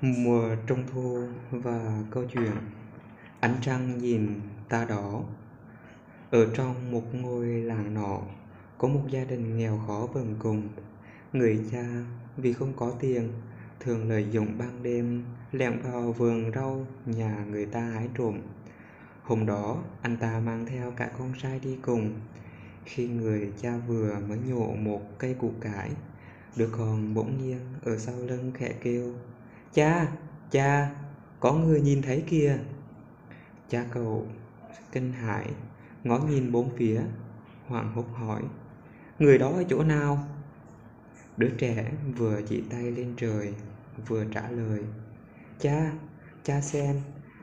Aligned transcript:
Mùa 0.00 0.56
trung 0.66 0.84
thu 0.92 1.18
và 1.50 2.02
câu 2.10 2.24
chuyện. 2.32 2.52
Ánh 3.40 3.54
trăng 3.62 3.98
nhìn 3.98 4.40
ta 4.68 4.84
đỏ. 4.84 5.22
Ở 6.30 6.46
trong 6.54 6.92
một 6.92 7.14
ngôi 7.14 7.46
làng 7.46 7.94
nọ, 7.94 8.20
Có 8.78 8.88
một 8.88 9.02
gia 9.10 9.24
đình 9.24 9.58
nghèo 9.58 9.80
khó 9.86 10.08
bần 10.14 10.34
cùng. 10.38 10.68
Người 11.32 11.64
cha, 11.72 11.84
vì 12.36 12.52
không 12.52 12.72
có 12.76 12.92
tiền, 13.00 13.28
Thường 13.80 14.08
lợi 14.08 14.26
dụng 14.30 14.58
ban 14.58 14.82
đêm, 14.82 15.24
lẻn 15.52 15.80
vào 15.82 16.12
vườn 16.12 16.52
rau 16.54 16.86
nhà 17.06 17.44
người 17.50 17.66
ta 17.66 17.80
hái 17.80 18.08
trộm. 18.18 18.40
Hôm 19.22 19.46
đó, 19.46 19.82
anh 20.02 20.16
ta 20.16 20.40
mang 20.40 20.66
theo 20.66 20.90
cả 20.90 21.10
con 21.18 21.32
trai 21.42 21.60
đi 21.60 21.76
cùng. 21.82 22.12
Khi 22.84 23.08
người 23.08 23.52
cha 23.62 23.76
vừa 23.88 24.18
mới 24.28 24.38
nhổ 24.48 24.74
một 24.74 25.18
cây 25.18 25.34
củ 25.34 25.52
cải, 25.60 25.90
Đứa 26.56 26.68
con 26.72 27.14
bỗng 27.14 27.42
nhiên 27.42 27.58
ở 27.82 27.98
sau 27.98 28.14
lưng 28.16 28.52
khẽ 28.54 28.72
kêu 28.82 29.14
Cha, 29.74 30.12
cha, 30.50 30.94
có 31.40 31.52
người 31.52 31.80
nhìn 31.80 32.02
thấy 32.02 32.24
kìa. 32.26 32.58
Cha 33.68 33.86
cậu 33.90 34.26
kinh 34.92 35.12
hãi, 35.12 35.46
ngó 36.04 36.18
nhìn 36.18 36.52
bốn 36.52 36.70
phía, 36.76 37.02
hoảng 37.66 37.92
hốt 37.92 38.06
hỏi, 38.12 38.42
người 39.18 39.38
đó 39.38 39.48
ở 39.48 39.64
chỗ 39.68 39.84
nào? 39.84 40.28
Đứa 41.36 41.50
trẻ 41.58 41.92
vừa 42.16 42.40
chỉ 42.48 42.62
tay 42.70 42.90
lên 42.90 43.14
trời, 43.16 43.54
vừa 44.06 44.24
trả 44.24 44.50
lời, 44.50 44.80
cha, 45.58 45.92
cha 46.42 46.60
xem, 46.60 47.00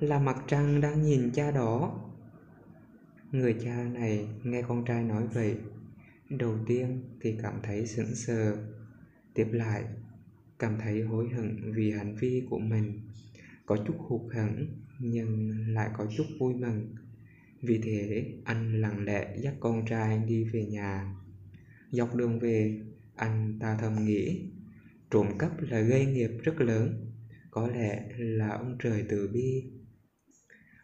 là 0.00 0.18
mặt 0.18 0.36
trăng 0.46 0.80
đang 0.80 1.02
nhìn 1.02 1.30
cha 1.34 1.50
đó. 1.50 1.94
Người 3.32 3.56
cha 3.64 3.74
này 3.92 4.28
nghe 4.42 4.62
con 4.62 4.84
trai 4.84 5.02
nói 5.02 5.26
vậy, 5.26 5.56
đầu 6.30 6.54
tiên 6.66 7.02
thì 7.20 7.38
cảm 7.42 7.54
thấy 7.62 7.86
sững 7.86 8.14
sờ, 8.14 8.56
tiếp 9.34 9.48
lại 9.52 9.84
cảm 10.58 10.78
thấy 10.80 11.02
hối 11.02 11.28
hận 11.28 11.72
vì 11.74 11.90
hành 11.90 12.16
vi 12.20 12.42
của 12.50 12.58
mình. 12.58 13.00
Có 13.66 13.76
chút 13.86 13.94
hụt 13.98 14.34
hẫng, 14.34 14.66
nhưng 14.98 15.50
lại 15.68 15.90
có 15.96 16.06
chút 16.16 16.24
vui 16.38 16.54
mừng. 16.54 16.94
Vì 17.62 17.80
thế, 17.82 18.32
anh 18.44 18.80
lặng 18.80 19.04
lẽ 19.04 19.36
dắt 19.40 19.54
con 19.60 19.84
trai 19.86 20.18
đi 20.18 20.44
về 20.44 20.66
nhà. 20.66 21.16
Dọc 21.90 22.14
đường 22.14 22.38
về, 22.38 22.80
anh 23.16 23.58
ta 23.60 23.76
thầm 23.80 24.04
nghĩ, 24.04 24.50
trộm 25.10 25.26
cắp 25.38 25.60
là 25.60 25.80
gây 25.80 26.06
nghiệp 26.06 26.30
rất 26.42 26.60
lớn, 26.60 27.12
có 27.50 27.68
lẽ 27.68 28.08
là 28.18 28.48
ông 28.48 28.76
trời 28.82 29.04
từ 29.08 29.28
bi. 29.28 29.64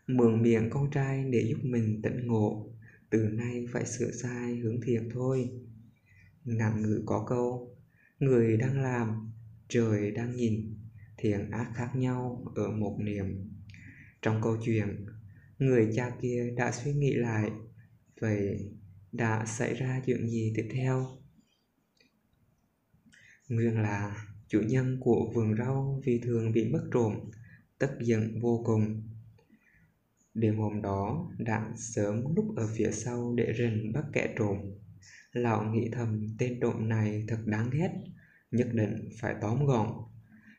Mượn 0.07 0.43
miệng 0.43 0.71
con 0.71 0.91
trai 0.91 1.25
để 1.31 1.47
giúp 1.49 1.59
mình 1.63 2.01
tỉnh 2.03 2.27
ngộ, 2.27 2.71
từ 3.11 3.19
nay 3.19 3.67
phải 3.73 3.87
sửa 3.87 4.11
sai 4.11 4.57
hướng 4.57 4.81
thiện 4.81 5.09
thôi. 5.13 5.51
Ngạn 6.45 6.83
ngữ 6.83 7.03
có 7.07 7.27
câu, 7.29 7.77
người 8.19 8.57
đang 8.57 8.81
làm 8.81 9.33
trời 9.71 10.11
đang 10.11 10.37
nhìn 10.37 10.79
thiện 11.17 11.51
ác 11.51 11.71
khác 11.75 11.91
nhau 11.95 12.45
ở 12.55 12.71
một 12.71 12.97
niềm. 13.01 13.51
Trong 14.23 14.41
câu 14.43 14.57
chuyện, 14.65 15.07
người 15.59 15.91
cha 15.95 16.11
kia 16.21 16.55
đã 16.57 16.73
suy 16.73 16.93
nghĩ 16.93 17.15
lại 17.15 17.51
vậy 18.21 18.71
đã 19.13 19.47
xảy 19.47 19.75
ra 19.75 20.03
chuyện 20.07 20.29
gì 20.29 20.53
tiếp 20.57 20.69
theo. 20.73 21.07
Nguyên 23.49 23.79
là 23.79 24.27
chủ 24.49 24.61
nhân 24.61 24.99
của 25.01 25.31
vườn 25.35 25.57
rau 25.57 26.01
vì 26.05 26.19
thường 26.19 26.53
bị 26.53 26.65
mất 26.73 26.89
trộm, 26.93 27.15
tức 27.79 27.91
giận 28.01 28.41
vô 28.41 28.63
cùng. 28.67 29.03
Đêm 30.35 30.57
hôm 30.57 30.83
đó, 30.83 31.31
đã 31.39 31.73
sớm 31.77 32.35
núp 32.35 32.57
ở 32.57 32.69
phía 32.77 32.91
sau 32.93 33.35
để 33.37 33.53
rình 33.59 33.93
bắt 33.93 34.05
kẻ 34.13 34.35
trộm. 34.39 34.57
Lão 35.33 35.73
nghĩ 35.73 35.89
thầm, 35.93 36.27
tên 36.39 36.61
trộm 36.61 36.89
này 36.89 37.25
thật 37.29 37.39
đáng 37.45 37.71
ghét 37.73 37.91
nhất 38.51 38.69
định 38.73 39.09
phải 39.21 39.35
tóm 39.41 39.67
gọn. 39.67 39.89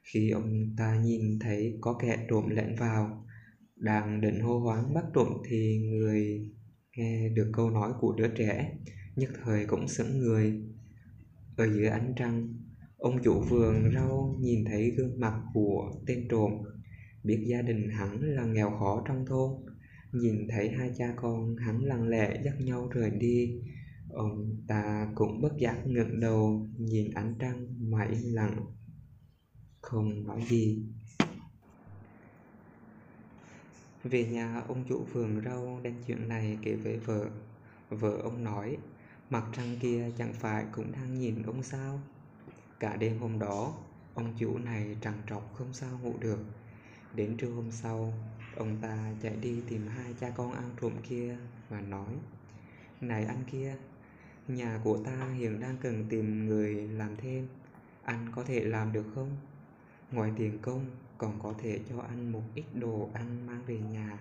Khi 0.03 0.29
ông 0.29 0.75
ta 0.77 0.99
nhìn 1.03 1.39
thấy 1.39 1.77
có 1.81 1.93
kẻ 2.01 2.25
trộm 2.29 2.49
lẻn 2.49 2.75
vào, 2.75 3.27
đang 3.75 4.21
định 4.21 4.39
hô 4.39 4.59
hoáng 4.59 4.93
bắt 4.93 5.05
trộm 5.13 5.27
thì 5.49 5.77
người 5.77 6.49
nghe 6.97 7.29
được 7.29 7.51
câu 7.53 7.69
nói 7.69 7.93
của 7.99 8.15
đứa 8.17 8.27
trẻ, 8.27 8.77
nhất 9.15 9.29
thời 9.43 9.65
cũng 9.65 9.87
sững 9.87 10.19
người. 10.19 10.61
Ở 11.55 11.65
dưới 11.65 11.87
ánh 11.87 12.13
trăng, 12.17 12.47
ông 12.97 13.23
chủ 13.23 13.41
vườn 13.49 13.91
rau 13.95 14.35
nhìn 14.39 14.65
thấy 14.65 14.91
gương 14.91 15.19
mặt 15.19 15.41
của 15.53 15.91
tên 16.07 16.27
trộm, 16.29 16.51
biết 17.23 17.43
gia 17.47 17.61
đình 17.61 17.89
hắn 17.89 18.21
là 18.21 18.45
nghèo 18.45 18.69
khó 18.69 19.03
trong 19.07 19.25
thôn. 19.25 19.51
Nhìn 20.11 20.47
thấy 20.49 20.69
hai 20.69 20.91
cha 20.97 21.13
con 21.15 21.55
hắn 21.55 21.83
lặng 21.83 22.07
lẽ 22.07 22.41
dắt 22.43 22.53
nhau 22.61 22.89
rời 22.93 23.09
đi 23.09 23.61
ông 24.13 24.57
ta 24.67 25.11
cũng 25.15 25.41
bất 25.41 25.57
giác 25.57 25.77
ngẩng 25.85 26.19
đầu 26.19 26.67
nhìn 26.77 27.13
ánh 27.13 27.35
trăng 27.39 27.67
mà 27.91 28.03
im 28.03 28.33
lặng, 28.33 28.65
không 29.81 30.23
nói 30.23 30.45
gì. 30.49 30.83
Về 34.03 34.25
nhà, 34.25 34.61
ông 34.67 34.83
chủ 34.89 35.03
vườn 35.13 35.41
rau 35.45 35.79
đem 35.83 35.95
chuyện 36.07 36.27
này 36.27 36.57
kể 36.61 36.75
với 36.75 36.97
vợ. 36.97 37.29
Vợ 37.89 38.17
ông 38.23 38.43
nói, 38.43 38.77
mặt 39.29 39.43
trăng 39.53 39.75
kia 39.81 40.11
chẳng 40.17 40.33
phải 40.33 40.65
cũng 40.71 40.91
đang 40.91 41.19
nhìn 41.19 41.43
ông 41.43 41.63
sao? 41.63 41.99
Cả 42.79 42.95
đêm 42.95 43.19
hôm 43.19 43.39
đó, 43.39 43.73
ông 44.13 44.33
chủ 44.39 44.57
này 44.57 44.97
trằn 45.01 45.13
trọc 45.29 45.53
không 45.53 45.73
sao 45.73 45.99
ngủ 46.03 46.13
được. 46.19 46.39
Đến 47.15 47.37
trưa 47.37 47.49
hôm 47.49 47.71
sau, 47.71 48.13
ông 48.55 48.77
ta 48.81 49.13
chạy 49.21 49.35
đi 49.35 49.61
tìm 49.69 49.87
hai 49.87 50.13
cha 50.19 50.29
con 50.29 50.51
ăn 50.51 50.69
trộm 50.81 50.93
kia 51.09 51.37
và 51.69 51.81
nói, 51.81 52.13
này 53.01 53.25
anh 53.25 53.43
kia 53.51 53.75
nhà 54.47 54.79
của 54.83 54.97
ta 55.05 55.29
hiện 55.37 55.59
đang 55.59 55.77
cần 55.77 56.05
tìm 56.09 56.45
người 56.45 56.73
làm 56.75 57.15
thêm. 57.17 57.47
Anh 58.03 58.31
có 58.35 58.43
thể 58.43 58.59
làm 58.59 58.93
được 58.93 59.05
không? 59.15 59.29
Ngoài 60.11 60.31
tiền 60.37 60.59
công, 60.61 60.85
còn 61.17 61.39
có 61.43 61.53
thể 61.61 61.79
cho 61.89 62.01
anh 62.01 62.31
một 62.31 62.43
ít 62.55 62.65
đồ 62.73 63.09
ăn 63.13 63.47
mang 63.47 63.63
về 63.65 63.79
nhà. 63.79 64.17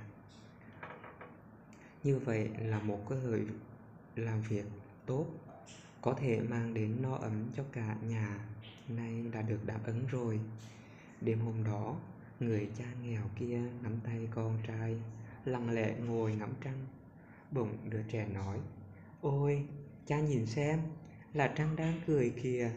Như 2.03 2.19
vậy 2.19 2.50
là 2.59 2.78
một 2.78 3.09
cơ 3.09 3.16
hội 3.16 3.47
làm 4.16 4.42
việc 4.42 4.64
tốt, 5.06 5.26
có 6.03 6.12
thể 6.12 6.41
mang 6.41 6.75
đến 6.75 6.97
no 7.03 7.14
ấm 7.14 7.44
cho 7.56 7.64
cả 7.72 7.97
nhà. 8.09 8.38
Nay 8.88 9.25
đã 9.32 9.42
được 9.42 9.66
đáp 9.66 9.78
ứng 9.84 10.06
rồi. 10.10 10.41
Đêm 11.20 11.41
hôm 11.41 11.64
đó, 11.64 11.97
người 12.41 12.70
cha 12.78 12.84
nghèo 13.03 13.22
kia 13.38 13.60
nắm 13.82 13.92
tay 14.04 14.28
con 14.34 14.59
trai, 14.66 14.97
lặng 15.44 15.70
lẽ 15.70 15.94
ngồi 16.06 16.34
ngắm 16.34 16.53
trăng. 16.64 16.86
Bụng 17.50 17.76
đứa 17.91 18.03
trẻ 18.03 18.28
nói, 18.34 18.59
ôi 19.20 19.66
cha 20.10 20.21
nhìn 20.21 20.47
xem 20.47 20.81
là 21.32 21.53
trăng 21.56 21.76
đang 21.76 22.00
cười 22.06 22.31
kìa. 22.43 22.71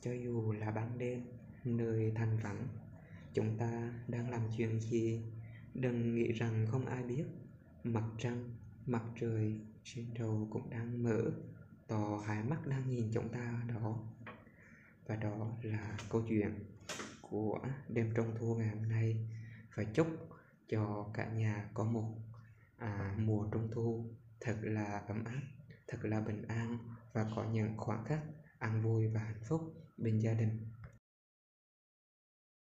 Cho 0.00 0.12
dù 0.12 0.52
là 0.52 0.70
ban 0.70 0.98
đêm 0.98 1.24
nơi 1.64 2.12
thành 2.14 2.38
vắng 2.42 2.68
chúng 3.34 3.58
ta 3.58 3.92
đang 4.08 4.30
làm 4.30 4.40
chuyện 4.56 4.80
gì? 4.80 5.22
Đừng 5.74 6.14
nghĩ 6.14 6.32
rằng 6.32 6.66
không 6.70 6.86
ai 6.86 7.02
biết. 7.02 7.24
Mặt 7.84 8.04
trăng 8.18 8.50
mặt 8.86 9.02
trời 9.20 9.60
trên 9.84 10.06
đầu 10.14 10.48
cũng 10.50 10.70
đang 10.70 11.02
mở 11.02 11.22
to 11.88 12.22
hai 12.26 12.44
mắt 12.44 12.66
đang 12.66 12.90
nhìn 12.90 13.10
chúng 13.12 13.28
ta 13.28 13.62
đó. 13.68 13.98
Và 15.06 15.16
đó 15.16 15.56
là 15.62 15.96
câu 16.10 16.22
chuyện 16.28 16.54
của 17.20 17.60
đêm 17.88 18.12
trung 18.16 18.34
thu 18.38 18.54
ngày 18.54 18.68
hôm 18.68 18.88
nay. 18.88 19.28
Và 19.74 19.84
chúc 19.84 20.06
cho 20.68 21.10
cả 21.14 21.28
nhà 21.28 21.70
có 21.74 21.84
một 21.84 22.14
à, 22.76 23.16
mùa 23.18 23.48
trung 23.52 23.68
thu 23.72 24.04
thật 24.40 24.56
là 24.62 25.02
ấm 25.08 25.24
áp 25.24 25.42
thật 25.88 25.98
là 26.02 26.20
bình 26.20 26.42
an 26.42 26.78
và 27.12 27.26
có 27.36 27.44
những 27.44 27.76
khoảnh 27.76 28.04
khắc 28.04 28.20
an 28.58 28.82
vui 28.82 29.08
và 29.08 29.20
hạnh 29.20 29.42
phúc 29.48 29.60
bên 29.96 30.18
gia 30.18 30.34
đình. 30.34 30.71